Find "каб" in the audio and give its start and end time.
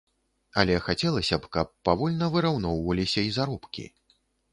1.57-1.67